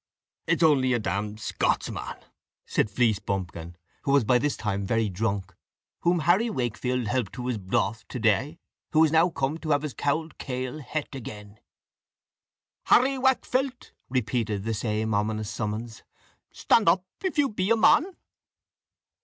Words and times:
"It 0.47 0.53
is 0.53 0.63
only 0.63 0.93
a 0.93 0.99
d 0.99 1.11
d 1.29 1.37
Scotsman," 1.37 2.15
said 2.65 2.89
Fleecebumpkin, 2.89 3.75
who 4.01 4.09
was 4.11 4.23
by 4.23 4.39
this 4.39 4.57
time 4.57 4.83
very 4.83 5.09
drunk, 5.09 5.53
"whom 5.99 6.21
Harry 6.21 6.49
Wakefield 6.49 7.05
helped 7.05 7.33
to 7.33 7.45
his 7.45 7.59
broth 7.59 8.07
to 8.07 8.17
day, 8.19 8.57
who 8.93 9.03
is 9.05 9.11
now 9.11 9.29
come 9.29 9.59
to 9.59 9.69
have 9.69 9.83
his 9.83 9.93
cauld 9.93 10.39
kail 10.39 10.79
het 10.79 11.13
again." 11.13 11.59
"Harry 12.85 13.19
Waakfelt," 13.19 13.91
repeated 14.09 14.63
the 14.63 14.73
same 14.73 15.13
ominous 15.13 15.51
summons, 15.51 16.01
"stand 16.51 16.89
up, 16.89 17.05
if 17.23 17.37
you 17.37 17.47
be 17.47 17.69
a 17.69 17.77
man." 17.77 18.07